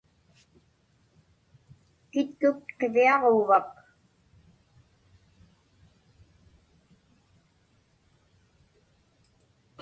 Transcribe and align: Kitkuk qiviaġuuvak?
Kitkuk 2.11 2.59
qiviaġuuvak? 2.79 3.69